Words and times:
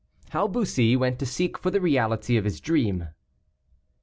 HOW 0.29 0.47
BUSSY 0.47 0.95
WENT 0.95 1.19
TO 1.19 1.27
SEEK 1.27 1.59
FOR 1.59 1.69
THE 1.69 1.79
REALITY 1.79 2.35
OF 2.35 2.43
HIS 2.45 2.59
DREAM. 2.59 3.09